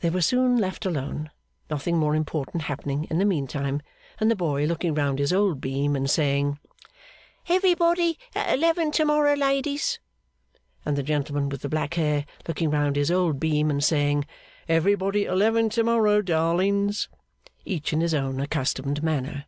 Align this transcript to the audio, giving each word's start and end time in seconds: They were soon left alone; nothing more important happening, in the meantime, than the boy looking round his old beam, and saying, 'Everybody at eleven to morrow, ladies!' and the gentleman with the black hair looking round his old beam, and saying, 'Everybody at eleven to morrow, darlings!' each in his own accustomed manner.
They 0.00 0.08
were 0.08 0.22
soon 0.22 0.56
left 0.56 0.86
alone; 0.86 1.30
nothing 1.68 1.98
more 1.98 2.14
important 2.16 2.62
happening, 2.62 3.06
in 3.10 3.18
the 3.18 3.26
meantime, 3.26 3.82
than 4.18 4.28
the 4.28 4.34
boy 4.34 4.64
looking 4.64 4.94
round 4.94 5.18
his 5.18 5.34
old 5.34 5.60
beam, 5.60 5.94
and 5.94 6.08
saying, 6.08 6.58
'Everybody 7.46 8.18
at 8.34 8.54
eleven 8.54 8.90
to 8.92 9.04
morrow, 9.04 9.34
ladies!' 9.36 9.98
and 10.86 10.96
the 10.96 11.02
gentleman 11.02 11.50
with 11.50 11.60
the 11.60 11.68
black 11.68 11.92
hair 11.92 12.24
looking 12.48 12.70
round 12.70 12.96
his 12.96 13.10
old 13.10 13.38
beam, 13.38 13.68
and 13.68 13.84
saying, 13.84 14.24
'Everybody 14.66 15.26
at 15.26 15.34
eleven 15.34 15.68
to 15.68 15.84
morrow, 15.84 16.22
darlings!' 16.22 17.10
each 17.66 17.92
in 17.92 18.00
his 18.00 18.14
own 18.14 18.40
accustomed 18.40 19.02
manner. 19.02 19.44